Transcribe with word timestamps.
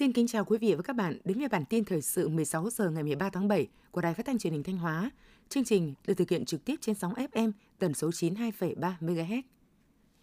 Xin 0.00 0.12
kính 0.12 0.26
chào 0.26 0.44
quý 0.44 0.58
vị 0.58 0.74
và 0.74 0.82
các 0.82 0.96
bạn 0.96 1.18
đến 1.24 1.38
với 1.38 1.48
bản 1.48 1.64
tin 1.64 1.84
thời 1.84 2.02
sự 2.02 2.28
16 2.28 2.70
giờ 2.70 2.90
ngày 2.90 3.02
13 3.02 3.30
tháng 3.30 3.48
7 3.48 3.68
của 3.90 4.00
Đài 4.00 4.14
Phát 4.14 4.26
thanh 4.26 4.38
Truyền 4.38 4.52
hình 4.52 4.62
Thanh 4.62 4.76
Hóa. 4.76 5.10
Chương 5.48 5.64
trình 5.64 5.94
được 6.06 6.14
thực 6.14 6.30
hiện 6.30 6.44
trực 6.44 6.64
tiếp 6.64 6.74
trên 6.80 6.94
sóng 6.94 7.12
FM 7.12 7.52
tần 7.78 7.94
số 7.94 8.10
92,3 8.10 8.92
MHz. 9.00 9.42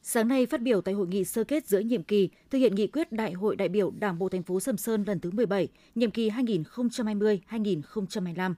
Sáng 0.02 0.28
nay 0.28 0.46
phát 0.46 0.62
biểu 0.62 0.82
tại 0.82 0.94
hội 0.94 1.08
nghị 1.08 1.24
sơ 1.24 1.44
kết 1.44 1.68
giữa 1.68 1.80
nhiệm 1.80 2.04
kỳ 2.04 2.30
thực 2.50 2.58
hiện 2.58 2.76
nghị 2.76 2.88
quyết 2.88 3.12
Đại 3.12 3.34
hội 3.34 3.56
đại 3.56 3.70
biểu 3.70 3.92
Đảng 3.92 4.20
bộ 4.20 4.30
thành 4.30 4.44
phố 4.44 4.60
Sầm 4.60 4.78
Sơn 4.78 5.04
lần 5.08 5.20
thứ 5.20 5.32
17, 5.32 5.68
nhiệm 5.96 6.12
kỳ 6.12 6.30
2020-2025, 6.30 8.54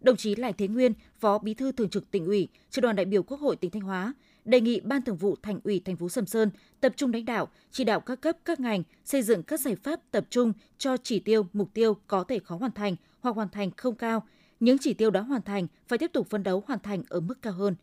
đồng 0.00 0.16
chí 0.16 0.36
Lại 0.36 0.52
Thế 0.52 0.68
Nguyên, 0.68 0.92
Phó 1.18 1.38
Bí 1.38 1.54
thư 1.54 1.72
Thường 1.72 1.90
trực 1.90 2.10
Tỉnh 2.10 2.26
ủy, 2.26 2.48
Trưởng 2.70 2.82
đoàn 2.82 2.96
đại 2.96 3.06
biểu 3.06 3.22
Quốc 3.22 3.40
hội 3.40 3.56
tỉnh 3.56 3.70
Thanh 3.70 3.82
Hóa 3.82 4.14
đề 4.44 4.60
nghị 4.60 4.80
Ban 4.80 5.02
Thường 5.02 5.16
vụ 5.16 5.36
Thành 5.42 5.60
ủy 5.64 5.80
thành 5.84 5.96
phố 5.96 6.08
Sầm 6.08 6.26
Sơn 6.26 6.50
tập 6.80 6.92
trung 6.96 7.12
lãnh 7.12 7.24
đạo, 7.24 7.48
chỉ 7.70 7.84
đạo 7.84 8.00
các 8.00 8.20
cấp 8.20 8.36
các 8.44 8.60
ngành 8.60 8.82
xây 9.04 9.22
dựng 9.22 9.42
các 9.42 9.60
giải 9.60 9.76
pháp 9.76 10.00
tập 10.10 10.26
trung 10.30 10.52
cho 10.78 10.96
chỉ 10.96 11.18
tiêu, 11.18 11.46
mục 11.52 11.70
tiêu 11.74 11.96
có 12.06 12.24
thể 12.24 12.38
khó 12.38 12.56
hoàn 12.56 12.72
thành 12.72 12.96
hoặc 13.20 13.36
hoàn 13.36 13.48
thành 13.48 13.70
không 13.76 13.94
cao. 13.94 14.26
Những 14.60 14.78
chỉ 14.78 14.94
tiêu 14.94 15.10
đã 15.10 15.20
hoàn 15.20 15.42
thành 15.42 15.66
phải 15.88 15.98
tiếp 15.98 16.10
tục 16.12 16.30
phấn 16.30 16.42
đấu 16.42 16.64
hoàn 16.66 16.80
thành 16.80 17.02
ở 17.08 17.20
mức 17.20 17.42
cao 17.42 17.52
hơn. 17.52 17.74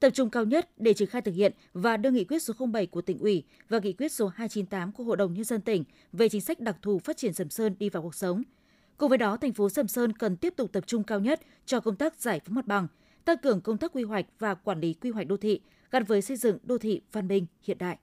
Tập 0.00 0.10
trung 0.10 0.30
cao 0.30 0.44
nhất 0.44 0.70
để 0.76 0.94
triển 0.94 1.08
khai 1.08 1.22
thực 1.22 1.34
hiện 1.34 1.52
và 1.72 1.96
đưa 1.96 2.10
nghị 2.10 2.24
quyết 2.24 2.42
số 2.42 2.54
07 2.72 2.86
của 2.86 3.02
tỉnh 3.02 3.18
ủy 3.18 3.42
và 3.68 3.78
nghị 3.78 3.92
quyết 3.92 4.12
số 4.12 4.26
298 4.28 4.92
của 4.92 5.04
Hội 5.04 5.16
đồng 5.16 5.34
Nhân 5.34 5.44
dân 5.44 5.60
tỉnh 5.60 5.84
về 6.12 6.28
chính 6.28 6.40
sách 6.40 6.60
đặc 6.60 6.76
thù 6.82 6.98
phát 6.98 7.16
triển 7.16 7.32
Sầm 7.32 7.50
Sơn 7.50 7.74
đi 7.78 7.88
vào 7.88 8.02
cuộc 8.02 8.14
sống. 8.14 8.42
Cùng 8.96 9.08
với 9.08 9.18
đó, 9.18 9.36
thành 9.36 9.52
phố 9.52 9.68
Sầm 9.68 9.88
Sơn 9.88 10.12
cần 10.12 10.36
tiếp 10.36 10.54
tục 10.56 10.72
tập 10.72 10.84
trung 10.86 11.04
cao 11.04 11.20
nhất 11.20 11.40
cho 11.66 11.80
công 11.80 11.96
tác 11.96 12.16
giải 12.16 12.40
phóng 12.44 12.54
mặt 12.54 12.66
bằng, 12.66 12.86
tăng 13.24 13.38
cường 13.38 13.60
công 13.60 13.78
tác 13.78 13.92
quy 13.92 14.02
hoạch 14.02 14.26
và 14.38 14.54
quản 14.54 14.80
lý 14.80 14.94
quy 14.94 15.10
hoạch 15.10 15.26
đô 15.26 15.36
thị, 15.36 15.60
gắn 15.90 16.04
với 16.04 16.22
xây 16.22 16.36
dựng 16.36 16.58
đô 16.62 16.78
thị 16.78 17.00
văn 17.12 17.28
minh 17.28 17.46
hiện 17.62 17.78
đại. 17.78 17.98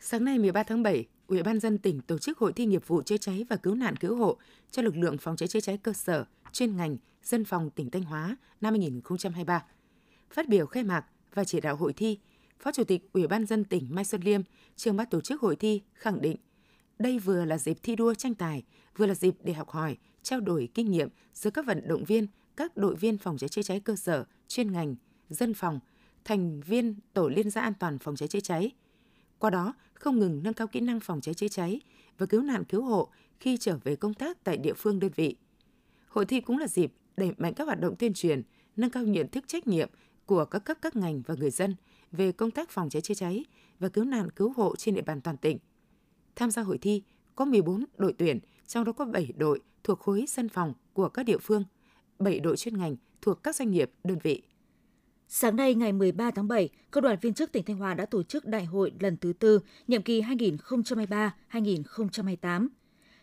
Sáng 0.00 0.24
nay 0.24 0.38
13 0.38 0.62
tháng 0.62 0.82
7, 0.82 1.06
Ủy 1.26 1.42
ban 1.42 1.60
dân 1.60 1.78
tỉnh 1.78 2.00
tổ 2.00 2.18
chức 2.18 2.38
hội 2.38 2.52
thi 2.52 2.66
nghiệp 2.66 2.86
vụ 2.86 3.02
chữa 3.02 3.16
cháy 3.16 3.44
và 3.50 3.56
cứu 3.56 3.74
nạn 3.74 3.96
cứu 3.96 4.16
hộ 4.16 4.36
cho 4.70 4.82
lực 4.82 4.96
lượng 4.96 5.18
phòng 5.18 5.36
cháy 5.36 5.48
chữa 5.48 5.60
cháy 5.60 5.78
cơ 5.78 5.92
sở, 5.92 6.24
chuyên 6.52 6.76
ngành, 6.76 6.96
dân 7.22 7.44
phòng 7.44 7.70
tỉnh 7.70 7.90
Thanh 7.90 8.02
Hóa 8.02 8.36
năm 8.60 8.72
2023. 8.74 9.64
Phát 10.30 10.48
biểu 10.48 10.66
khai 10.66 10.84
mạc 10.84 11.04
và 11.34 11.44
chỉ 11.44 11.60
đạo 11.60 11.76
hội 11.76 11.92
thi, 11.92 12.18
Phó 12.60 12.72
Chủ 12.72 12.84
tịch 12.84 13.12
Ủy 13.12 13.26
ban 13.26 13.46
dân 13.46 13.64
tỉnh 13.64 13.86
Mai 13.90 14.04
Xuân 14.04 14.20
Liêm, 14.24 14.40
trường 14.76 14.96
ban 14.96 15.06
tổ 15.10 15.20
chức 15.20 15.40
hội 15.40 15.56
thi 15.56 15.82
khẳng 15.94 16.20
định 16.20 16.36
đây 16.98 17.18
vừa 17.18 17.44
là 17.44 17.58
dịp 17.58 17.78
thi 17.82 17.96
đua 17.96 18.14
tranh 18.14 18.34
tài, 18.34 18.62
vừa 18.96 19.06
là 19.06 19.14
dịp 19.14 19.34
để 19.42 19.52
học 19.52 19.70
hỏi, 19.70 19.96
trao 20.22 20.40
đổi 20.40 20.68
kinh 20.74 20.90
nghiệm 20.90 21.08
giữa 21.34 21.50
các 21.50 21.66
vận 21.66 21.88
động 21.88 22.04
viên, 22.04 22.26
các 22.56 22.76
đội 22.76 22.94
viên 22.94 23.18
phòng 23.18 23.38
cháy 23.38 23.48
chữa 23.48 23.62
cháy 23.62 23.80
cơ 23.80 23.96
sở, 23.96 24.24
chuyên 24.48 24.72
ngành, 24.72 24.96
dân 25.28 25.54
phòng, 25.54 25.80
thành 26.28 26.60
viên 26.60 26.94
tổ 27.12 27.28
liên 27.28 27.50
gia 27.50 27.60
an 27.60 27.72
toàn 27.80 27.98
phòng 27.98 28.16
cháy 28.16 28.28
chữa 28.28 28.40
cháy. 28.40 28.70
Qua 29.38 29.50
đó, 29.50 29.74
không 29.94 30.18
ngừng 30.18 30.42
nâng 30.42 30.54
cao 30.54 30.66
kỹ 30.66 30.80
năng 30.80 31.00
phòng 31.00 31.20
cháy 31.20 31.34
chữa 31.34 31.48
cháy 31.48 31.80
và 32.18 32.26
cứu 32.26 32.42
nạn 32.42 32.64
cứu 32.64 32.82
hộ 32.82 33.08
khi 33.40 33.56
trở 33.56 33.78
về 33.84 33.96
công 33.96 34.14
tác 34.14 34.44
tại 34.44 34.56
địa 34.56 34.72
phương 34.72 35.00
đơn 35.00 35.10
vị. 35.16 35.36
Hội 36.08 36.26
thi 36.26 36.40
cũng 36.40 36.58
là 36.58 36.66
dịp 36.66 36.92
đẩy 37.16 37.32
mạnh 37.38 37.54
các 37.54 37.64
hoạt 37.64 37.80
động 37.80 37.96
tuyên 37.96 38.14
truyền, 38.14 38.42
nâng 38.76 38.90
cao 38.90 39.02
nhận 39.02 39.28
thức 39.28 39.44
trách 39.48 39.66
nhiệm 39.66 39.90
của 40.26 40.44
các 40.44 40.58
cấp 40.58 40.78
các 40.82 40.96
ngành 40.96 41.22
và 41.26 41.34
người 41.34 41.50
dân 41.50 41.74
về 42.12 42.32
công 42.32 42.50
tác 42.50 42.70
phòng 42.70 42.90
cháy 42.90 43.02
chữa 43.02 43.14
cháy 43.14 43.44
và 43.78 43.88
cứu 43.88 44.04
nạn 44.04 44.30
cứu 44.30 44.52
hộ 44.56 44.76
trên 44.76 44.94
địa 44.94 45.02
bàn 45.02 45.20
toàn 45.20 45.36
tỉnh. 45.36 45.58
Tham 46.36 46.50
gia 46.50 46.62
hội 46.62 46.78
thi 46.78 47.02
có 47.34 47.44
14 47.44 47.84
đội 47.96 48.12
tuyển, 48.18 48.38
trong 48.66 48.84
đó 48.84 48.92
có 48.92 49.04
7 49.04 49.32
đội 49.36 49.60
thuộc 49.84 50.00
khối 50.00 50.24
dân 50.28 50.48
phòng 50.48 50.74
của 50.92 51.08
các 51.08 51.22
địa 51.22 51.38
phương, 51.38 51.64
7 52.18 52.40
đội 52.40 52.56
chuyên 52.56 52.78
ngành 52.78 52.96
thuộc 53.22 53.42
các 53.42 53.56
doanh 53.56 53.70
nghiệp, 53.70 53.90
đơn 54.04 54.18
vị. 54.22 54.42
Sáng 55.30 55.56
nay 55.56 55.74
ngày 55.74 55.92
13 55.92 56.30
tháng 56.30 56.48
7, 56.48 56.68
Công 56.90 57.04
đoàn 57.04 57.18
viên 57.20 57.34
chức 57.34 57.52
tỉnh 57.52 57.64
Thanh 57.64 57.76
Hóa 57.76 57.94
đã 57.94 58.06
tổ 58.06 58.22
chức 58.22 58.46
đại 58.46 58.64
hội 58.64 58.92
lần 59.00 59.16
thứ 59.16 59.32
tư, 59.32 59.60
nhiệm 59.88 60.02
kỳ 60.02 60.22
2023-2028. 60.22 62.68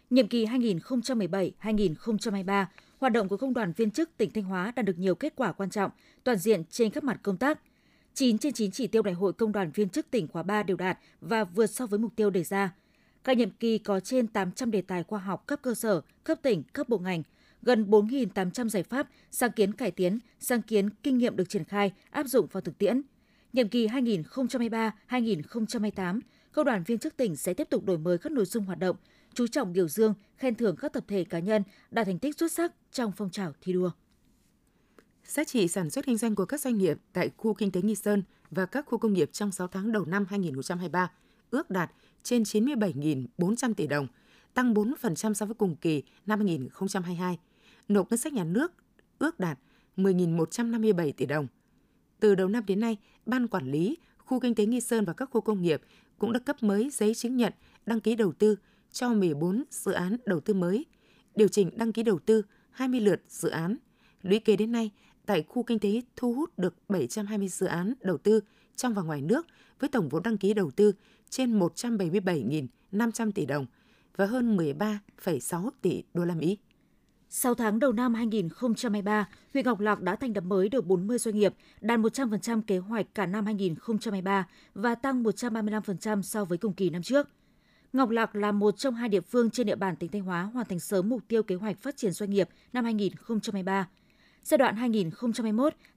Nhiệm 0.09 0.27
kỳ 0.27 0.45
2017-2023, 0.45 2.65
hoạt 2.99 3.13
động 3.13 3.27
của 3.27 3.37
Công 3.37 3.53
đoàn 3.53 3.73
viên 3.77 3.91
chức 3.91 4.17
tỉnh 4.17 4.31
Thanh 4.31 4.43
Hóa 4.43 4.73
đã 4.75 4.81
được 4.81 4.99
nhiều 4.99 5.15
kết 5.15 5.33
quả 5.35 5.51
quan 5.51 5.69
trọng, 5.69 5.91
toàn 6.23 6.37
diện 6.37 6.63
trên 6.69 6.91
các 6.91 7.03
mặt 7.03 7.19
công 7.23 7.37
tác. 7.37 7.59
9 8.13 8.37
trên 8.37 8.53
9 8.53 8.71
chỉ 8.71 8.87
tiêu 8.87 9.01
đại 9.01 9.13
hội 9.13 9.33
Công 9.33 9.51
đoàn 9.51 9.71
viên 9.71 9.89
chức 9.89 10.11
tỉnh 10.11 10.27
khóa 10.27 10.43
3 10.43 10.63
đều 10.63 10.77
đạt 10.77 10.97
và 11.21 11.43
vượt 11.43 11.67
so 11.67 11.85
với 11.85 11.99
mục 11.99 12.11
tiêu 12.15 12.29
đề 12.29 12.43
ra. 12.43 12.73
Các 13.23 13.37
nhiệm 13.37 13.49
kỳ 13.49 13.77
có 13.77 13.99
trên 13.99 14.27
800 14.27 14.71
đề 14.71 14.81
tài 14.81 15.03
khoa 15.03 15.19
học 15.19 15.47
cấp 15.47 15.59
cơ 15.61 15.73
sở, 15.73 16.01
cấp 16.23 16.39
tỉnh, 16.41 16.63
cấp 16.73 16.89
bộ 16.89 16.97
ngành, 16.97 17.23
gần 17.65 17.89
4.800 17.89 18.69
giải 18.69 18.83
pháp, 18.83 19.07
sáng 19.31 19.51
kiến 19.51 19.73
cải 19.73 19.91
tiến, 19.91 20.19
sáng 20.39 20.61
kiến 20.61 20.89
kinh 21.03 21.17
nghiệm 21.17 21.35
được 21.35 21.49
triển 21.49 21.63
khai, 21.63 21.93
áp 22.09 22.27
dụng 22.27 22.47
vào 22.51 22.61
thực 22.61 22.77
tiễn. 22.77 23.01
Nhiệm 23.53 23.69
kỳ 23.69 23.87
2023-2028, 23.87 26.19
Công 26.51 26.65
đoàn 26.65 26.83
viên 26.83 26.99
chức 26.99 27.17
tỉnh 27.17 27.35
sẽ 27.35 27.53
tiếp 27.53 27.67
tục 27.69 27.85
đổi 27.85 27.97
mới 27.97 28.17
các 28.17 28.31
nội 28.31 28.45
dung 28.45 28.65
hoạt 28.65 28.79
động, 28.79 28.95
chú 29.33 29.47
trọng 29.47 29.73
biểu 29.73 29.87
dương, 29.87 30.13
khen 30.37 30.55
thưởng 30.55 30.75
các 30.75 30.93
tập 30.93 31.03
thể 31.07 31.23
cá 31.23 31.39
nhân 31.39 31.63
đạt 31.91 32.05
thành 32.05 32.19
tích 32.19 32.37
xuất 32.37 32.51
sắc 32.51 32.73
trong 32.91 33.11
phong 33.17 33.29
trào 33.29 33.53
thi 33.61 33.73
đua. 33.73 33.91
Giá 35.25 35.43
trị 35.43 35.67
sản 35.67 35.89
xuất 35.89 36.05
kinh 36.05 36.17
doanh 36.17 36.35
của 36.35 36.45
các 36.45 36.61
doanh 36.61 36.77
nghiệp 36.77 36.97
tại 37.13 37.29
khu 37.37 37.53
kinh 37.53 37.71
tế 37.71 37.81
Nghi 37.81 37.95
Sơn 37.95 38.23
và 38.51 38.65
các 38.65 38.85
khu 38.85 38.97
công 38.97 39.13
nghiệp 39.13 39.29
trong 39.33 39.51
6 39.51 39.67
tháng 39.67 39.91
đầu 39.91 40.05
năm 40.05 40.25
2023 40.29 41.11
ước 41.49 41.69
đạt 41.69 41.91
trên 42.23 42.43
97.400 42.43 43.73
tỷ 43.73 43.87
đồng, 43.87 44.07
tăng 44.53 44.73
4% 44.73 45.33
so 45.33 45.45
với 45.45 45.55
cùng 45.55 45.75
kỳ 45.75 46.03
năm 46.25 46.39
2022 46.39 47.37
nộp 47.87 48.09
ngân 48.09 48.17
sách 48.17 48.33
nhà 48.33 48.43
nước 48.43 48.71
ước 49.19 49.39
đạt 49.39 49.59
10.157 49.97 51.11
tỷ 51.17 51.25
đồng. 51.25 51.47
Từ 52.19 52.35
đầu 52.35 52.47
năm 52.47 52.63
đến 52.67 52.79
nay, 52.79 52.97
Ban 53.25 53.47
Quản 53.47 53.71
lý 53.71 53.97
Khu 54.17 54.39
Kinh 54.39 54.55
tế 54.55 54.65
Nghi 54.65 54.81
Sơn 54.81 55.05
và 55.05 55.13
các 55.13 55.29
khu 55.31 55.41
công 55.41 55.61
nghiệp 55.61 55.81
cũng 56.17 56.33
đã 56.33 56.39
cấp 56.39 56.63
mới 56.63 56.89
giấy 56.89 57.15
chứng 57.15 57.37
nhận 57.37 57.53
đăng 57.85 57.99
ký 57.99 58.15
đầu 58.15 58.31
tư 58.31 58.55
cho 58.91 59.09
14 59.09 59.63
dự 59.69 59.91
án 59.91 60.17
đầu 60.25 60.39
tư 60.39 60.53
mới, 60.53 60.85
điều 61.35 61.47
chỉnh 61.47 61.69
đăng 61.77 61.93
ký 61.93 62.03
đầu 62.03 62.19
tư 62.19 62.41
20 62.71 62.99
lượt 62.99 63.21
dự 63.27 63.49
án. 63.49 63.77
Lũy 64.21 64.39
kế 64.39 64.55
đến 64.55 64.71
nay, 64.71 64.91
tại 65.25 65.43
khu 65.43 65.63
kinh 65.63 65.79
tế 65.79 66.01
thu 66.15 66.33
hút 66.33 66.59
được 66.59 66.75
720 66.89 67.47
dự 67.47 67.65
án 67.65 67.93
đầu 68.01 68.17
tư 68.17 68.39
trong 68.75 68.93
và 68.93 69.01
ngoài 69.01 69.21
nước 69.21 69.47
với 69.79 69.89
tổng 69.89 70.09
vốn 70.09 70.23
đăng 70.23 70.37
ký 70.37 70.53
đầu 70.53 70.71
tư 70.71 70.91
trên 71.29 71.59
177.500 71.59 73.31
tỷ 73.31 73.45
đồng 73.45 73.65
và 74.15 74.25
hơn 74.25 74.57
13,6 74.57 75.69
tỷ 75.81 76.03
đô 76.13 76.25
la 76.25 76.35
Mỹ. 76.35 76.57
6 77.37 77.55
tháng 77.55 77.79
đầu 77.79 77.91
năm 77.91 78.13
2023, 78.13 79.27
huyện 79.53 79.65
Ngọc 79.65 79.79
Lặc 79.79 80.01
đã 80.01 80.15
thành 80.15 80.31
lập 80.35 80.43
mới 80.43 80.69
được 80.69 80.85
40 80.85 81.17
doanh 81.17 81.35
nghiệp, 81.35 81.53
đạt 81.81 81.99
100% 81.99 82.61
kế 82.61 82.77
hoạch 82.77 83.05
cả 83.15 83.25
năm 83.25 83.45
2023 83.45 84.47
và 84.73 84.95
tăng 84.95 85.23
135% 85.23 86.21
so 86.21 86.45
với 86.45 86.57
cùng 86.57 86.73
kỳ 86.73 86.89
năm 86.89 87.03
trước. 87.03 87.29
Ngọc 87.93 88.09
Lặc 88.09 88.35
là 88.35 88.51
một 88.51 88.77
trong 88.77 88.95
hai 88.95 89.09
địa 89.09 89.21
phương 89.21 89.49
trên 89.49 89.67
địa 89.67 89.75
bàn 89.75 89.95
tỉnh 89.95 90.11
Thanh 90.11 90.21
Hóa 90.21 90.43
hoàn 90.43 90.65
thành 90.65 90.79
sớm 90.79 91.09
mục 91.09 91.21
tiêu 91.27 91.43
kế 91.43 91.55
hoạch 91.55 91.79
phát 91.79 91.97
triển 91.97 92.11
doanh 92.11 92.29
nghiệp 92.29 92.49
năm 92.73 92.83
2023. 92.83 93.87
Giai 94.43 94.57
đoạn 94.57 94.75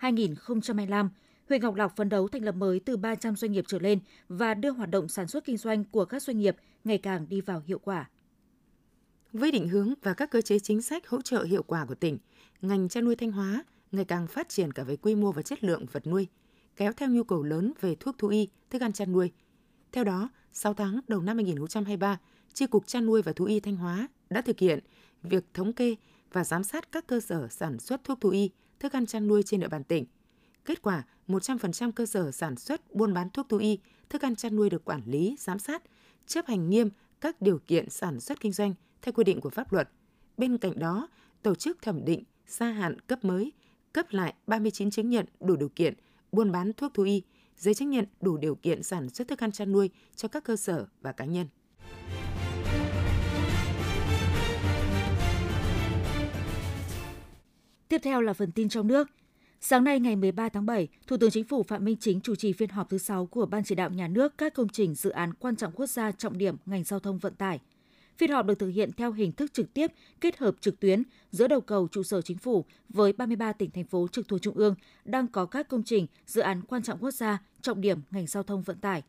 2021-2025, 0.01 1.09
huyện 1.49 1.63
Ngọc 1.63 1.75
Lặc 1.75 1.97
phấn 1.97 2.09
đấu 2.09 2.29
thành 2.29 2.45
lập 2.45 2.55
mới 2.55 2.81
từ 2.81 2.97
300 2.97 3.37
doanh 3.37 3.53
nghiệp 3.53 3.65
trở 3.69 3.79
lên 3.79 3.99
và 4.29 4.55
đưa 4.55 4.71
hoạt 4.71 4.91
động 4.91 5.09
sản 5.09 5.29
xuất 5.29 5.45
kinh 5.45 5.57
doanh 5.57 5.85
của 5.85 6.05
các 6.05 6.23
doanh 6.23 6.39
nghiệp 6.39 6.57
ngày 6.85 6.99
càng 6.99 7.27
đi 7.29 7.41
vào 7.41 7.63
hiệu 7.67 7.79
quả. 7.79 8.09
Với 9.33 9.53
định 9.53 9.69
hướng 9.69 9.95
và 10.03 10.15
các 10.15 10.31
cơ 10.31 10.41
chế 10.41 10.59
chính 10.59 10.83
sách 10.83 11.09
hỗ 11.09 11.23
trợ 11.23 11.43
hiệu 11.43 11.63
quả 11.63 11.85
của 11.85 11.95
tỉnh, 11.95 12.19
ngành 12.63 12.89
chăn 12.89 13.05
nuôi 13.05 13.17
Thanh 13.17 13.33
Hóa 13.33 13.65
ngày 13.93 14.05
càng 14.05 14.27
phát 14.27 14.49
triển 14.49 14.73
cả 14.73 14.83
về 14.85 14.97
quy 14.97 15.15
mô 15.15 15.33
và 15.33 15.43
chất 15.43 15.65
lượng 15.65 15.87
vật 15.93 16.07
nuôi, 16.07 16.29
kéo 16.77 16.93
theo 16.93 17.09
nhu 17.09 17.25
cầu 17.25 17.43
lớn 17.43 17.73
về 17.81 17.95
thuốc 17.95 18.19
thú 18.19 18.29
y, 18.29 18.49
thức 18.71 18.83
ăn 18.83 18.93
chăn 18.93 19.13
nuôi. 19.13 19.33
Theo 19.93 20.05
đó, 20.05 20.31
6 20.53 20.75
tháng 20.75 21.01
đầu 21.09 21.23
năm 21.23 21.37
2023, 21.37 22.19
Chi 22.55 22.67
cục 22.67 22.87
chăn 22.87 23.07
nuôi 23.07 23.23
và 23.23 23.33
thú 23.33 23.45
y 23.45 23.61
Thanh 23.61 23.77
Hóa 23.77 24.09
đã 24.31 24.43
thực 24.43 24.59
hiện 24.59 24.79
việc 25.23 25.45
thống 25.55 25.73
kê 25.73 25.97
và 26.33 26.45
giám 26.45 26.65
sát 26.65 26.93
các 26.93 27.07
cơ 27.07 27.21
sở 27.21 27.49
sản 27.51 27.79
xuất 27.79 28.05
thuốc 28.05 28.21
thú 28.21 28.31
y, 28.31 28.51
thức 28.81 28.93
ăn 28.93 29.07
chăn 29.07 29.27
nuôi 29.27 29.43
trên 29.43 29.61
địa 29.61 29.69
bàn 29.69 29.85
tỉnh. 29.85 30.05
Kết 30.65 30.83
quả, 30.83 31.05
100% 31.29 31.93
cơ 31.93 32.07
sở 32.07 32.31
sản 32.31 32.57
xuất 32.57 32.95
buôn 32.95 33.15
bán 33.15 33.31
thuốc 33.31 33.49
thú 33.49 33.57
y, 33.57 33.79
thức 34.09 34.23
ăn 34.23 34.37
chăn 34.37 34.57
nuôi 34.57 34.71
được 34.71 34.85
quản 34.85 35.03
lý, 35.07 35.37
giám 35.39 35.59
sát, 35.59 35.83
chấp 36.27 36.47
hành 36.47 36.71
nghiêm 36.71 36.91
các 37.21 37.43
điều 37.43 37.59
kiện 37.59 37.91
sản 37.91 38.21
xuất 38.21 38.41
kinh 38.41 38.53
doanh 38.53 38.75
theo 39.03 39.13
quy 39.13 39.25
định 39.25 39.41
của 39.41 39.51
pháp 39.51 39.73
luật. 39.73 39.89
Bên 40.37 40.59
cạnh 40.59 40.79
đó, 40.79 41.09
tổ 41.43 41.55
chức 41.55 41.83
thẩm 41.83 42.05
định, 42.05 42.25
gia 42.47 42.71
hạn 42.71 43.01
cấp 43.01 43.25
mới, 43.25 43.53
cấp 43.93 44.07
lại 44.11 44.35
39 44.47 44.91
chứng 44.91 45.11
nhận 45.11 45.27
đủ 45.41 45.57
điều 45.57 45.69
kiện 45.69 45.95
buôn 46.33 46.53
bán 46.53 46.73
thuốc 46.73 46.95
thú 46.95 47.03
y, 47.03 47.23
giấy 47.57 47.75
chứng 47.75 47.91
nhận 47.91 48.05
đủ 48.21 48.37
điều 48.37 48.55
kiện 48.55 48.83
sản 48.83 49.09
xuất 49.09 49.29
thức 49.29 49.39
ăn 49.39 49.53
chăn 49.53 49.73
nuôi 49.73 49.91
cho 50.17 50.29
các 50.29 50.45
cơ 50.45 50.57
sở 50.57 50.87
và 51.01 51.13
cá 51.13 51.25
nhân. 51.25 51.47
Tiếp 57.89 57.99
theo 58.03 58.21
là 58.21 58.33
phần 58.33 58.53
tin 58.53 58.69
trong 58.69 58.87
nước. 58.87 59.09
Sáng 59.61 59.85
nay 59.85 60.01
ngày 60.01 60.17
13 60.17 60.49
tháng 60.49 60.67
7, 60.67 60.89
Thủ 61.07 61.17
tướng 61.17 61.31
Chính 61.31 61.45
phủ 61.45 61.63
Phạm 61.63 61.85
Minh 61.85 61.97
Chính 62.01 62.21
chủ 62.21 62.35
trì 62.35 62.53
phiên 62.53 62.71
họp 62.71 62.91
thứ 62.91 62.99
6 62.99 63.27
của 63.27 63.47
Ban 63.47 63.65
chỉ 63.65 63.75
đạo 63.75 63.91
nhà 63.91 64.09
nước 64.09 64.39
các 64.39 64.55
công 64.55 64.69
trình 64.69 64.95
dự 64.95 65.11
án 65.11 65.35
quan 65.35 65.57
trọng 65.57 65.73
quốc 65.73 65.87
gia 65.87 66.13
trọng 66.13 66.39
điểm 66.39 66.57
ngành 66.67 66.85
giao 66.85 67.01
thông 67.01 67.19
vận 67.19 67.35
tải– 67.35 67.61
Phiên 68.19 68.31
họp 68.31 68.47
được 68.47 68.59
thực 68.59 68.69
hiện 68.69 68.93
theo 68.93 69.13
hình 69.13 69.33
thức 69.33 69.53
trực 69.53 69.75
tiếp, 69.75 69.93
kết 70.21 70.39
hợp 70.39 70.55
trực 70.61 70.81
tuyến 70.81 71.03
giữa 71.31 71.49
đầu 71.49 71.61
cầu 71.61 71.89
trụ 71.89 72.03
sở 72.03 72.23
chính 72.23 72.39
phủ 72.39 72.65
với 72.89 73.13
33 73.13 73.53
tỉnh 73.53 73.71
thành 73.71 73.85
phố 73.85 74.09
trực 74.13 74.29
thuộc 74.29 74.43
trung 74.43 74.55
ương 74.55 74.75
đang 75.05 75.27
có 75.27 75.47
các 75.47 75.69
công 75.69 75.83
trình, 75.83 76.07
dự 76.27 76.41
án 76.41 76.63
quan 76.63 76.83
trọng 76.83 76.99
quốc 76.99 77.11
gia, 77.11 77.43
trọng 77.63 77.81
điểm 77.81 78.01
ngành 78.11 78.27
giao 78.27 78.43
thông 78.43 78.63
vận 78.63 78.79
tải. 78.79 79.03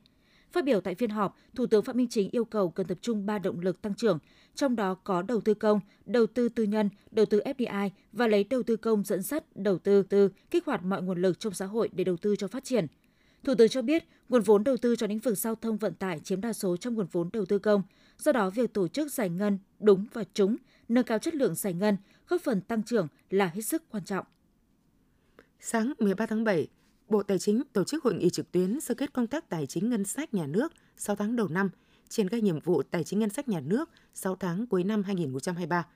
Phát 0.52 0.66
biểu 0.66 0.82
tại 0.82 0.96
phiên 0.96 1.10
họp, 1.10 1.38
Thủ 1.56 1.66
tướng 1.66 1.84
Phạm 1.84 1.98
Minh 1.98 2.08
Chính 2.10 2.30
yêu 2.32 2.46
cầu 2.46 2.70
cần 2.70 2.88
tập 2.88 2.98
trung 3.02 3.26
ba 3.26 3.40
động 3.40 3.60
lực 3.60 3.82
tăng 3.82 3.94
trưởng, 3.94 4.20
trong 4.56 4.76
đó 4.76 4.94
có 4.94 5.22
đầu 5.22 5.42
tư 5.42 5.54
công, 5.54 5.80
đầu 6.06 6.28
tư 6.28 6.50
tư 6.50 6.64
nhân, 6.64 6.90
đầu 7.12 7.26
tư 7.26 7.42
FDI 7.46 7.90
và 8.12 8.28
lấy 8.28 8.44
đầu 8.44 8.64
tư 8.64 8.76
công 8.76 9.04
dẫn 9.04 9.22
dắt 9.22 9.44
đầu 9.56 9.80
tư 9.80 10.04
tư, 10.04 10.30
kích 10.52 10.66
hoạt 10.66 10.84
mọi 10.84 11.02
nguồn 11.02 11.22
lực 11.22 11.40
trong 11.40 11.54
xã 11.54 11.66
hội 11.66 11.90
để 11.92 12.04
đầu 12.04 12.18
tư 12.18 12.36
cho 12.36 12.48
phát 12.48 12.64
triển. 12.64 12.88
Thủ 13.44 13.56
tướng 13.56 13.70
cho 13.70 13.82
biết, 13.82 14.04
nguồn 14.30 14.42
vốn 14.42 14.64
đầu 14.64 14.78
tư 14.78 14.96
cho 14.96 15.08
lĩnh 15.08 15.20
vực 15.20 15.38
giao 15.38 15.56
thông 15.56 15.78
vận 15.78 15.94
tải 15.94 16.20
chiếm 16.20 16.42
đa 16.42 16.54
số 16.54 16.78
trong 16.78 16.94
nguồn 16.94 17.08
vốn 17.12 17.30
đầu 17.34 17.46
tư 17.46 17.60
công. 17.60 17.84
Do 18.18 18.32
đó, 18.32 18.50
việc 18.50 18.74
tổ 18.74 18.88
chức 18.88 19.12
giải 19.12 19.30
ngân 19.30 19.60
đúng 19.80 20.06
và 20.14 20.24
trúng, 20.34 20.56
nâng 20.90 21.04
cao 21.04 21.20
chất 21.20 21.36
lượng 21.36 21.56
giải 21.56 21.74
ngân, 21.74 21.98
góp 22.28 22.42
phần 22.42 22.62
tăng 22.62 22.84
trưởng 22.84 23.08
là 23.30 23.48
hết 23.48 23.62
sức 23.62 23.84
quan 23.90 24.04
trọng. 24.04 24.26
Sáng 25.60 25.94
13 26.00 26.26
tháng 26.26 26.44
7, 26.44 26.68
Bộ 27.10 27.24
Tài 27.24 27.40
chính 27.40 27.62
tổ 27.74 27.84
chức 27.84 28.04
hội 28.04 28.14
nghị 28.14 28.30
trực 28.30 28.52
tuyến 28.52 28.80
sơ 28.80 28.94
kết 28.94 29.14
công 29.14 29.28
tác 29.28 29.50
tài 29.50 29.68
chính 29.68 29.90
ngân 29.90 30.06
sách 30.06 30.34
nhà 30.34 30.48
nước 30.48 30.74
6 30.98 31.16
tháng 31.16 31.36
đầu 31.36 31.48
năm, 31.48 31.70
triển 32.10 32.30
khai 32.30 32.42
nhiệm 32.42 32.60
vụ 32.60 32.84
tài 32.84 33.04
chính 33.04 33.20
ngân 33.20 33.30
sách 33.30 33.48
nhà 33.48 33.60
nước 33.60 33.90
6 34.14 34.36
tháng 34.36 34.68
cuối 34.68 34.84
năm 34.84 35.04
2023. 35.04 35.88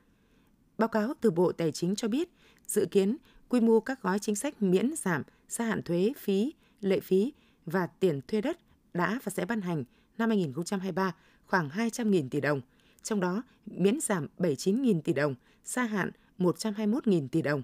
Báo 0.78 0.88
cáo 0.88 1.14
từ 1.22 1.32
Bộ 1.32 1.52
Tài 1.52 1.72
chính 1.72 1.96
cho 1.96 2.08
biết, 2.08 2.30
dự 2.68 2.86
kiến 2.92 3.18
quy 3.50 3.60
mô 3.60 3.80
các 3.80 4.02
gói 4.02 4.20
chính 4.20 4.36
sách 4.36 4.62
miễn 4.62 4.96
giảm, 4.96 5.24
gia 5.50 5.66
hạn 5.66 5.82
thuế, 5.84 6.14
phí, 6.18 6.54
lệ 6.84 7.00
phí 7.00 7.34
và 7.66 7.88
tiền 7.88 8.22
thuê 8.28 8.42
đất 8.42 8.58
đã 8.94 9.20
và 9.24 9.30
sẽ 9.30 9.46
ban 9.46 9.62
hành 9.62 9.84
năm 10.18 10.30
2023 10.30 11.16
khoảng 11.46 11.70
200.000 11.70 12.30
tỷ 12.30 12.42
đồng, 12.42 12.62
trong 13.04 13.20
đó 13.20 13.44
miễn 13.66 14.00
giảm 14.00 14.28
79.000 14.38 15.02
tỷ 15.02 15.14
đồng, 15.14 15.36
gia 15.64 15.84
hạn 15.84 16.12
121.000 16.40 17.28
tỷ 17.28 17.42
đồng. 17.42 17.62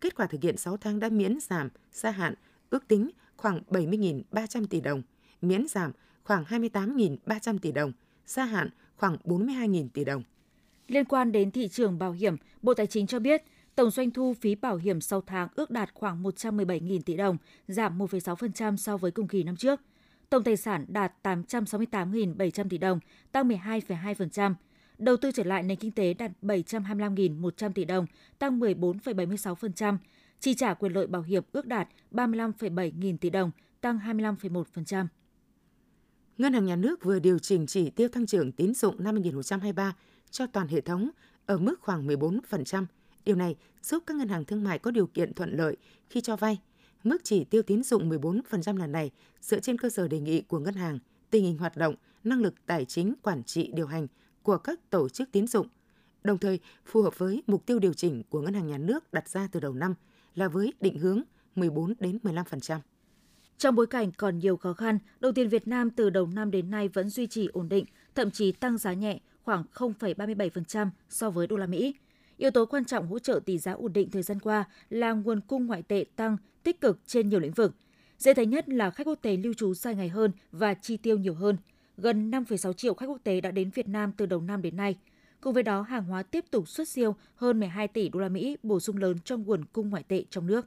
Kết 0.00 0.14
quả 0.14 0.26
thực 0.26 0.42
hiện 0.42 0.56
6 0.56 0.76
tháng 0.76 1.00
đã 1.00 1.08
miễn 1.08 1.38
giảm, 1.40 1.68
gia 1.92 2.10
hạn 2.10 2.34
ước 2.70 2.88
tính 2.88 3.10
khoảng 3.36 3.60
70.300 3.68 4.66
tỷ 4.66 4.80
đồng, 4.80 5.02
miễn 5.42 5.66
giảm 5.68 5.92
khoảng 6.24 6.44
28.300 6.44 7.58
tỷ 7.58 7.72
đồng, 7.72 7.92
gia 8.26 8.44
hạn 8.44 8.70
khoảng 8.96 9.16
42.000 9.24 9.88
tỷ 9.88 10.04
đồng. 10.04 10.22
Liên 10.88 11.04
quan 11.04 11.32
đến 11.32 11.50
thị 11.50 11.68
trường 11.68 11.98
bảo 11.98 12.12
hiểm, 12.12 12.36
Bộ 12.62 12.74
Tài 12.74 12.86
chính 12.86 13.06
cho 13.06 13.18
biết 13.18 13.42
tổng 13.76 13.90
doanh 13.90 14.10
thu 14.10 14.34
phí 14.40 14.54
bảo 14.54 14.76
hiểm 14.76 15.00
6 15.00 15.20
tháng 15.20 15.48
ước 15.54 15.70
đạt 15.70 15.94
khoảng 15.94 16.22
117.000 16.22 17.00
tỷ 17.06 17.16
đồng, 17.16 17.36
giảm 17.68 17.98
1,6% 17.98 18.76
so 18.76 18.96
với 18.96 19.10
cùng 19.10 19.28
kỳ 19.28 19.42
năm 19.42 19.56
trước. 19.56 19.80
Tổng 20.30 20.44
tài 20.44 20.56
sản 20.56 20.84
đạt 20.88 21.12
868.700 21.22 22.68
tỷ 22.68 22.78
đồng, 22.78 23.00
tăng 23.32 23.48
12,2%. 23.48 24.54
Đầu 24.98 25.16
tư 25.16 25.30
trở 25.34 25.44
lại 25.44 25.62
nền 25.62 25.78
kinh 25.78 25.90
tế 25.90 26.14
đạt 26.14 26.30
725.100 26.42 27.72
tỷ 27.72 27.84
đồng, 27.84 28.06
tăng 28.38 28.60
14,76%. 28.60 29.96
Chi 30.40 30.54
trả 30.54 30.74
quyền 30.74 30.92
lợi 30.92 31.06
bảo 31.06 31.22
hiểm 31.22 31.42
ước 31.52 31.66
đạt 31.66 31.88
35,7 32.10 32.90
nghìn 32.98 33.18
tỷ 33.18 33.30
đồng, 33.30 33.50
tăng 33.80 33.98
25,1%. 33.98 35.06
Ngân 36.38 36.52
hàng 36.52 36.64
Nhà 36.64 36.76
nước 36.76 37.04
vừa 37.04 37.18
điều 37.18 37.38
chỉnh 37.38 37.66
chỉ 37.66 37.90
tiêu 37.90 38.08
tăng 38.08 38.26
trưởng 38.26 38.52
tín 38.52 38.74
dụng 38.74 39.04
năm 39.04 39.14
2023 39.14 39.96
cho 40.30 40.46
toàn 40.46 40.68
hệ 40.68 40.80
thống 40.80 41.10
ở 41.46 41.58
mức 41.58 41.80
khoảng 41.80 42.06
14%. 42.06 42.86
Điều 43.26 43.36
này 43.36 43.56
giúp 43.82 44.02
các 44.06 44.16
ngân 44.16 44.28
hàng 44.28 44.44
thương 44.44 44.64
mại 44.64 44.78
có 44.78 44.90
điều 44.90 45.06
kiện 45.06 45.34
thuận 45.34 45.56
lợi 45.56 45.76
khi 46.10 46.20
cho 46.20 46.36
vay. 46.36 46.60
Mức 47.04 47.18
chỉ 47.24 47.44
tiêu 47.44 47.62
tín 47.62 47.82
dụng 47.82 48.10
14% 48.10 48.76
lần 48.76 48.92
này 48.92 49.10
dựa 49.40 49.60
trên 49.60 49.78
cơ 49.78 49.90
sở 49.90 50.08
đề 50.08 50.20
nghị 50.20 50.40
của 50.40 50.58
ngân 50.58 50.74
hàng, 50.74 50.98
tình 51.30 51.44
hình 51.44 51.58
hoạt 51.58 51.76
động, 51.76 51.94
năng 52.24 52.40
lực 52.40 52.54
tài 52.66 52.84
chính, 52.84 53.14
quản 53.22 53.42
trị, 53.42 53.70
điều 53.74 53.86
hành 53.86 54.06
của 54.42 54.58
các 54.58 54.90
tổ 54.90 55.08
chức 55.08 55.28
tín 55.32 55.46
dụng, 55.46 55.66
đồng 56.24 56.38
thời 56.38 56.60
phù 56.86 57.02
hợp 57.02 57.18
với 57.18 57.42
mục 57.46 57.66
tiêu 57.66 57.78
điều 57.78 57.92
chỉnh 57.92 58.22
của 58.30 58.40
Ngân 58.40 58.54
hàng 58.54 58.66
Nhà 58.66 58.78
nước 58.78 59.12
đặt 59.12 59.28
ra 59.28 59.48
từ 59.52 59.60
đầu 59.60 59.74
năm 59.74 59.94
là 60.34 60.48
với 60.48 60.72
định 60.80 60.98
hướng 60.98 61.22
14 61.54 61.94
đến 62.00 62.18
15%. 62.22 62.78
Trong 63.58 63.74
bối 63.74 63.86
cảnh 63.86 64.12
còn 64.12 64.38
nhiều 64.38 64.56
khó 64.56 64.72
khăn, 64.72 64.98
đồng 65.20 65.34
tiền 65.34 65.48
Việt 65.48 65.68
Nam 65.68 65.90
từ 65.90 66.10
đầu 66.10 66.26
năm 66.26 66.50
đến 66.50 66.70
nay 66.70 66.88
vẫn 66.88 67.10
duy 67.10 67.26
trì 67.26 67.48
ổn 67.52 67.68
định, 67.68 67.84
thậm 68.14 68.30
chí 68.30 68.52
tăng 68.52 68.78
giá 68.78 68.92
nhẹ 68.92 69.20
khoảng 69.42 69.64
0,37% 69.74 70.88
so 71.08 71.30
với 71.30 71.46
đô 71.46 71.56
la 71.56 71.66
Mỹ. 71.66 71.94
Yếu 72.36 72.50
tố 72.50 72.66
quan 72.66 72.84
trọng 72.84 73.06
hỗ 73.06 73.18
trợ 73.18 73.40
tỷ 73.46 73.58
giá 73.58 73.72
ổn 73.72 73.92
định 73.92 74.10
thời 74.10 74.22
gian 74.22 74.40
qua 74.40 74.64
là 74.90 75.12
nguồn 75.12 75.40
cung 75.40 75.66
ngoại 75.66 75.82
tệ 75.82 76.04
tăng 76.16 76.36
tích 76.62 76.80
cực 76.80 77.00
trên 77.06 77.28
nhiều 77.28 77.40
lĩnh 77.40 77.52
vực. 77.52 77.74
Dễ 78.18 78.34
thấy 78.34 78.46
nhất 78.46 78.68
là 78.68 78.90
khách 78.90 79.06
quốc 79.06 79.18
tế 79.22 79.36
lưu 79.36 79.54
trú 79.54 79.74
dài 79.74 79.94
ngày 79.94 80.08
hơn 80.08 80.32
và 80.52 80.74
chi 80.74 80.96
tiêu 80.96 81.18
nhiều 81.18 81.34
hơn. 81.34 81.56
Gần 81.96 82.30
5,6 82.30 82.72
triệu 82.72 82.94
khách 82.94 83.06
quốc 83.06 83.20
tế 83.24 83.40
đã 83.40 83.50
đến 83.50 83.70
Việt 83.74 83.88
Nam 83.88 84.12
từ 84.16 84.26
đầu 84.26 84.40
năm 84.40 84.62
đến 84.62 84.76
nay. 84.76 84.96
Cùng 85.40 85.54
với 85.54 85.62
đó, 85.62 85.82
hàng 85.82 86.04
hóa 86.04 86.22
tiếp 86.22 86.44
tục 86.50 86.68
xuất 86.68 86.88
siêu 86.88 87.16
hơn 87.34 87.60
12 87.60 87.88
tỷ 87.88 88.08
đô 88.08 88.20
la 88.20 88.28
Mỹ, 88.28 88.56
bổ 88.62 88.80
sung 88.80 88.96
lớn 88.96 89.16
trong 89.24 89.42
nguồn 89.42 89.64
cung 89.64 89.90
ngoại 89.90 90.02
tệ 90.02 90.24
trong 90.30 90.46
nước. 90.46 90.66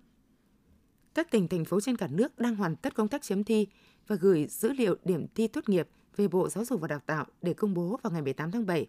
Các 1.13 1.31
tỉnh 1.31 1.48
thành 1.48 1.66
phố 1.66 1.81
trên 1.81 1.98
cả 1.98 2.07
nước 2.07 2.39
đang 2.39 2.56
hoàn 2.56 2.75
tất 2.75 2.95
công 2.95 3.07
tác 3.07 3.21
chấm 3.21 3.44
thi 3.44 3.68
và 4.07 4.16
gửi 4.16 4.48
dữ 4.50 4.74
liệu 4.74 4.95
điểm 5.04 5.25
thi 5.36 5.48
tốt 5.48 5.69
nghiệp 5.69 5.88
về 6.16 6.27
Bộ 6.27 6.50
Giáo 6.50 6.66
dục 6.66 6.81
và 6.81 6.88
Đào 6.88 7.00
tạo 7.06 7.25
để 7.42 7.54
công 7.54 7.74
bố 7.74 8.00
vào 8.04 8.12
ngày 8.12 8.21
18 8.21 8.51
tháng 8.51 8.66
7. 8.66 8.88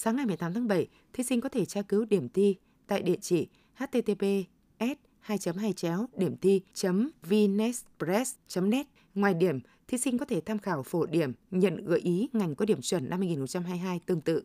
Sáng 0.00 0.16
ngày 0.16 0.26
18 0.26 0.54
tháng 0.54 0.68
7, 0.68 0.86
thí 1.12 1.24
sinh 1.24 1.40
có 1.40 1.48
thể 1.48 1.64
tra 1.64 1.82
cứu 1.82 2.04
điểm 2.04 2.28
thi 2.28 2.56
tại 2.86 3.02
địa 3.02 3.16
chỉ 3.20 3.48
https 3.74 4.98
2 5.20 5.38
2 5.56 5.72
chéo 5.72 6.06
điểm 6.16 6.36
thi 6.36 6.62
vnexpress 7.22 8.36
net 8.62 8.86
Ngoài 9.14 9.34
điểm, 9.34 9.60
thí 9.88 9.98
sinh 9.98 10.18
có 10.18 10.24
thể 10.24 10.40
tham 10.40 10.58
khảo 10.58 10.82
phổ 10.82 11.06
điểm, 11.06 11.32
nhận 11.50 11.84
gợi 11.84 11.98
ý 12.00 12.28
ngành 12.32 12.54
có 12.54 12.64
điểm 12.64 12.80
chuẩn 12.82 13.10
năm 13.10 13.20
2022 13.20 14.00
tương 14.06 14.20
tự. 14.20 14.42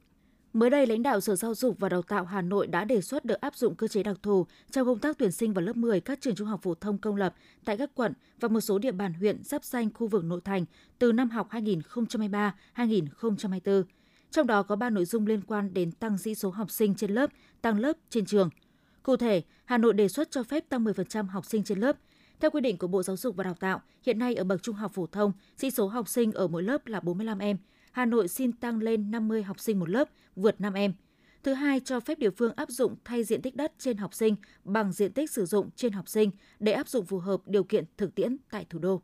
Mới 0.53 0.69
đây, 0.69 0.87
lãnh 0.87 1.03
đạo 1.03 1.21
Sở 1.21 1.35
Giáo 1.35 1.55
dục 1.55 1.75
và 1.79 1.89
Đào 1.89 2.01
tạo 2.01 2.25
Hà 2.25 2.41
Nội 2.41 2.67
đã 2.67 2.85
đề 2.85 3.01
xuất 3.01 3.25
được 3.25 3.41
áp 3.41 3.55
dụng 3.55 3.75
cơ 3.75 3.87
chế 3.87 4.03
đặc 4.03 4.17
thù 4.23 4.45
trong 4.71 4.87
công 4.87 4.99
tác 4.99 5.17
tuyển 5.17 5.31
sinh 5.31 5.53
vào 5.53 5.65
lớp 5.65 5.75
10 5.75 6.01
các 6.01 6.21
trường 6.21 6.35
trung 6.35 6.47
học 6.47 6.59
phổ 6.63 6.75
thông 6.75 6.97
công 6.97 7.15
lập 7.15 7.35
tại 7.65 7.77
các 7.77 7.91
quận 7.95 8.13
và 8.39 8.47
một 8.47 8.61
số 8.61 8.79
địa 8.79 8.91
bàn 8.91 9.13
huyện 9.13 9.43
giáp 9.43 9.63
danh 9.63 9.89
khu 9.93 10.07
vực 10.07 10.23
nội 10.23 10.41
thành 10.43 10.65
từ 10.99 11.11
năm 11.11 11.29
học 11.29 11.49
2023-2024. 12.75 13.83
Trong 14.33 14.47
đó 14.47 14.63
có 14.63 14.75
3 14.75 14.89
nội 14.89 15.05
dung 15.05 15.27
liên 15.27 15.41
quan 15.41 15.73
đến 15.73 15.91
tăng 15.91 16.17
sĩ 16.17 16.35
số 16.35 16.49
học 16.49 16.71
sinh 16.71 16.95
trên 16.95 17.11
lớp, 17.11 17.29
tăng 17.61 17.79
lớp 17.79 17.97
trên 18.09 18.25
trường. 18.25 18.49
Cụ 19.03 19.17
thể, 19.17 19.41
Hà 19.65 19.77
Nội 19.77 19.93
đề 19.93 20.07
xuất 20.07 20.31
cho 20.31 20.43
phép 20.43 20.69
tăng 20.69 20.83
10% 20.83 21.27
học 21.27 21.45
sinh 21.45 21.63
trên 21.63 21.79
lớp. 21.79 21.97
Theo 22.39 22.51
quy 22.51 22.61
định 22.61 22.77
của 22.77 22.87
Bộ 22.87 23.03
Giáo 23.03 23.17
dục 23.17 23.35
và 23.35 23.43
Đào 23.43 23.53
tạo, 23.53 23.81
hiện 24.03 24.19
nay 24.19 24.35
ở 24.35 24.43
bậc 24.43 24.63
trung 24.63 24.75
học 24.75 24.91
phổ 24.93 25.07
thông, 25.07 25.31
sĩ 25.57 25.71
số 25.71 25.87
học 25.87 26.09
sinh 26.09 26.31
ở 26.31 26.47
mỗi 26.47 26.63
lớp 26.63 26.87
là 26.87 26.99
45 26.99 27.39
em, 27.39 27.57
Hà 27.91 28.05
Nội 28.05 28.27
xin 28.27 28.51
tăng 28.51 28.79
lên 28.79 29.11
50 29.11 29.43
học 29.43 29.59
sinh 29.59 29.79
một 29.79 29.89
lớp, 29.89 30.09
vượt 30.35 30.61
5 30.61 30.73
em. 30.73 30.93
Thứ 31.43 31.53
hai, 31.53 31.79
cho 31.79 31.99
phép 31.99 32.19
địa 32.19 32.29
phương 32.29 32.53
áp 32.55 32.69
dụng 32.69 32.95
thay 33.05 33.23
diện 33.23 33.41
tích 33.41 33.55
đất 33.55 33.73
trên 33.77 33.97
học 33.97 34.13
sinh 34.13 34.35
bằng 34.63 34.91
diện 34.91 35.13
tích 35.13 35.31
sử 35.31 35.45
dụng 35.45 35.69
trên 35.75 35.93
học 35.93 36.09
sinh 36.09 36.31
để 36.59 36.71
áp 36.71 36.87
dụng 36.87 37.05
phù 37.05 37.19
hợp 37.19 37.41
điều 37.45 37.63
kiện 37.63 37.85
thực 37.97 38.15
tiễn 38.15 38.37
tại 38.51 38.65
thủ 38.69 38.79
đô. 38.79 39.01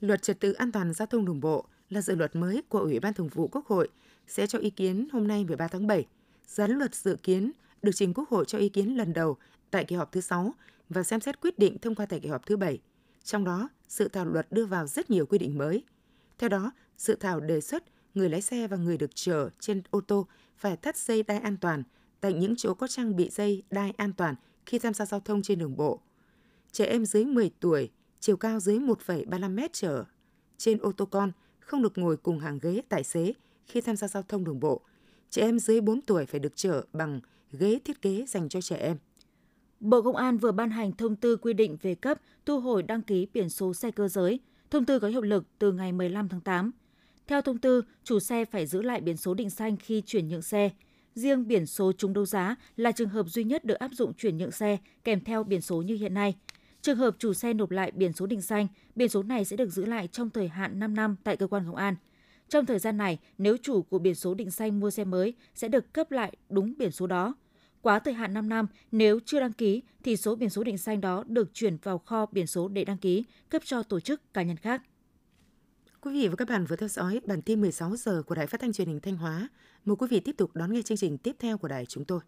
Luật 0.00 0.22
trật 0.22 0.40
tự 0.40 0.52
an 0.52 0.72
toàn 0.72 0.92
giao 0.92 1.06
thông 1.06 1.24
đường 1.24 1.40
bộ 1.40 1.66
là 1.92 2.02
dự 2.02 2.14
luật 2.14 2.36
mới 2.36 2.62
của 2.68 2.78
Ủy 2.78 3.00
ban 3.00 3.14
Thường 3.14 3.28
vụ 3.28 3.48
Quốc 3.48 3.66
hội 3.66 3.88
sẽ 4.28 4.46
cho 4.46 4.58
ý 4.58 4.70
kiến 4.70 5.08
hôm 5.12 5.28
nay 5.28 5.44
13 5.44 5.68
tháng 5.68 5.86
7. 5.86 6.06
Dự 6.46 6.66
luật 6.66 6.94
dự 6.94 7.16
kiến 7.22 7.52
được 7.82 7.92
trình 7.94 8.14
Quốc 8.14 8.28
hội 8.28 8.44
cho 8.44 8.58
ý 8.58 8.68
kiến 8.68 8.96
lần 8.96 9.12
đầu 9.12 9.36
tại 9.70 9.84
kỳ 9.84 9.96
họp 9.96 10.12
thứ 10.12 10.20
6 10.20 10.54
và 10.88 11.02
xem 11.02 11.20
xét 11.20 11.40
quyết 11.40 11.58
định 11.58 11.78
thông 11.78 11.94
qua 11.94 12.06
tại 12.06 12.20
kỳ 12.20 12.28
họp 12.28 12.46
thứ 12.46 12.56
7. 12.56 12.80
Trong 13.24 13.44
đó, 13.44 13.68
sự 13.88 14.08
thảo 14.08 14.24
luật 14.24 14.52
đưa 14.52 14.66
vào 14.66 14.86
rất 14.86 15.10
nhiều 15.10 15.26
quy 15.26 15.38
định 15.38 15.58
mới. 15.58 15.84
Theo 16.38 16.48
đó, 16.48 16.72
dự 16.98 17.14
thảo 17.14 17.40
đề 17.40 17.60
xuất 17.60 17.84
người 18.14 18.28
lái 18.28 18.42
xe 18.42 18.66
và 18.66 18.76
người 18.76 18.98
được 18.98 19.10
chở 19.14 19.50
trên 19.60 19.82
ô 19.90 20.00
tô 20.00 20.26
phải 20.56 20.76
thắt 20.76 20.96
dây 20.96 21.22
đai 21.22 21.38
an 21.38 21.56
toàn 21.56 21.82
tại 22.20 22.32
những 22.32 22.54
chỗ 22.56 22.74
có 22.74 22.86
trang 22.86 23.16
bị 23.16 23.30
dây 23.30 23.62
đai 23.70 23.92
an 23.96 24.12
toàn 24.12 24.34
khi 24.66 24.78
tham 24.78 24.94
gia 24.94 25.06
giao 25.06 25.20
thông 25.20 25.42
trên 25.42 25.58
đường 25.58 25.76
bộ. 25.76 26.00
Trẻ 26.72 26.84
em 26.84 27.06
dưới 27.06 27.24
10 27.24 27.50
tuổi, 27.60 27.90
chiều 28.20 28.36
cao 28.36 28.60
dưới 28.60 28.78
1,35 28.78 29.54
mét 29.54 29.72
trở 29.72 30.04
trên 30.58 30.78
ô 30.78 30.92
tô 30.92 31.06
con 31.06 31.32
không 31.72 31.82
được 31.82 31.98
ngồi 31.98 32.16
cùng 32.16 32.38
hàng 32.38 32.58
ghế 32.62 32.82
tài 32.88 33.04
xế 33.04 33.32
khi 33.66 33.80
tham 33.80 33.96
gia 33.96 34.08
giao 34.08 34.22
thông 34.22 34.44
đường 34.44 34.60
bộ. 34.60 34.80
Trẻ 35.30 35.42
em 35.42 35.58
dưới 35.58 35.80
4 35.80 36.00
tuổi 36.00 36.26
phải 36.26 36.40
được 36.40 36.56
chở 36.56 36.84
bằng 36.92 37.20
ghế 37.52 37.78
thiết 37.84 38.02
kế 38.02 38.24
dành 38.28 38.48
cho 38.48 38.60
trẻ 38.60 38.76
em. 38.76 38.96
Bộ 39.80 40.02
Công 40.02 40.16
an 40.16 40.38
vừa 40.38 40.52
ban 40.52 40.70
hành 40.70 40.92
thông 40.92 41.16
tư 41.16 41.36
quy 41.36 41.52
định 41.52 41.76
về 41.82 41.94
cấp 41.94 42.20
thu 42.46 42.60
hồi 42.60 42.82
đăng 42.82 43.02
ký 43.02 43.26
biển 43.34 43.48
số 43.48 43.74
xe 43.74 43.90
cơ 43.90 44.08
giới. 44.08 44.40
Thông 44.70 44.84
tư 44.84 44.98
có 44.98 45.08
hiệu 45.08 45.20
lực 45.20 45.44
từ 45.58 45.72
ngày 45.72 45.92
15 45.92 46.28
tháng 46.28 46.40
8. 46.40 46.70
Theo 47.26 47.42
thông 47.42 47.58
tư, 47.58 47.82
chủ 48.04 48.20
xe 48.20 48.44
phải 48.44 48.66
giữ 48.66 48.82
lại 48.82 49.00
biển 49.00 49.16
số 49.16 49.34
định 49.34 49.50
danh 49.50 49.76
khi 49.76 50.02
chuyển 50.06 50.28
nhượng 50.28 50.42
xe. 50.42 50.70
Riêng 51.14 51.48
biển 51.48 51.66
số 51.66 51.92
trúng 51.92 52.12
đấu 52.12 52.26
giá 52.26 52.56
là 52.76 52.92
trường 52.92 53.08
hợp 53.08 53.26
duy 53.28 53.44
nhất 53.44 53.64
được 53.64 53.78
áp 53.78 53.90
dụng 53.92 54.14
chuyển 54.14 54.38
nhượng 54.38 54.52
xe 54.52 54.78
kèm 55.04 55.20
theo 55.20 55.44
biển 55.44 55.60
số 55.60 55.82
như 55.82 55.94
hiện 55.96 56.14
nay. 56.14 56.34
Trường 56.82 56.96
hợp 56.96 57.16
chủ 57.18 57.32
xe 57.32 57.54
nộp 57.54 57.70
lại 57.70 57.90
biển 57.90 58.12
số 58.12 58.26
định 58.26 58.40
danh, 58.40 58.66
biển 58.96 59.08
số 59.08 59.22
này 59.22 59.44
sẽ 59.44 59.56
được 59.56 59.70
giữ 59.70 59.84
lại 59.84 60.08
trong 60.08 60.30
thời 60.30 60.48
hạn 60.48 60.78
5 60.78 60.94
năm 60.94 61.16
tại 61.24 61.36
cơ 61.36 61.46
quan 61.46 61.66
công 61.66 61.76
an. 61.76 61.96
Trong 62.48 62.66
thời 62.66 62.78
gian 62.78 62.96
này, 62.96 63.18
nếu 63.38 63.56
chủ 63.62 63.82
của 63.82 63.98
biển 63.98 64.14
số 64.14 64.34
định 64.34 64.50
danh 64.50 64.80
mua 64.80 64.90
xe 64.90 65.04
mới 65.04 65.34
sẽ 65.54 65.68
được 65.68 65.92
cấp 65.92 66.10
lại 66.10 66.36
đúng 66.48 66.74
biển 66.78 66.90
số 66.90 67.06
đó. 67.06 67.34
Quá 67.82 67.98
thời 67.98 68.14
hạn 68.14 68.34
5 68.34 68.48
năm, 68.48 68.66
nếu 68.92 69.20
chưa 69.24 69.40
đăng 69.40 69.52
ký 69.52 69.82
thì 70.04 70.16
số 70.16 70.36
biển 70.36 70.50
số 70.50 70.64
định 70.64 70.76
danh 70.76 71.00
đó 71.00 71.24
được 71.28 71.54
chuyển 71.54 71.76
vào 71.82 71.98
kho 71.98 72.26
biển 72.32 72.46
số 72.46 72.68
để 72.68 72.84
đăng 72.84 72.98
ký, 72.98 73.24
cấp 73.48 73.62
cho 73.64 73.82
tổ 73.82 74.00
chức 74.00 74.34
cá 74.34 74.42
nhân 74.42 74.56
khác. 74.56 74.82
Quý 76.00 76.12
vị 76.12 76.28
và 76.28 76.36
các 76.36 76.48
bạn 76.48 76.64
vừa 76.64 76.76
theo 76.76 76.88
dõi 76.88 77.20
bản 77.26 77.42
tin 77.42 77.60
16 77.60 77.96
giờ 77.96 78.22
của 78.26 78.34
Đài 78.34 78.46
Phát 78.46 78.60
thanh 78.60 78.72
Truyền 78.72 78.88
hình 78.88 79.00
Thanh 79.00 79.16
Hóa. 79.16 79.48
Mời 79.84 79.96
quý 79.96 80.06
vị 80.10 80.20
tiếp 80.20 80.34
tục 80.36 80.50
đón 80.54 80.72
nghe 80.72 80.82
chương 80.82 80.98
trình 80.98 81.18
tiếp 81.18 81.36
theo 81.38 81.58
của 81.58 81.68
đài 81.68 81.86
chúng 81.86 82.04
tôi. 82.04 82.20